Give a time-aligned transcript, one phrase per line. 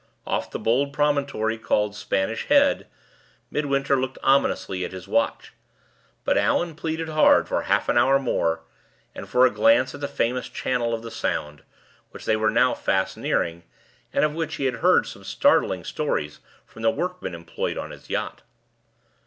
[0.25, 2.87] Off the bold promontory called Spanish Head,
[3.51, 5.53] Midwinter looked ominously at his watch.
[6.25, 8.61] But Allan pleaded hard for half an hour more,
[9.13, 11.61] and for a glance at the famous channel of the Sound,
[12.09, 13.61] which they were now fast nearing,
[14.11, 18.09] and of which he had heard some startling stories from the workmen employed on his
[18.09, 18.41] yacht.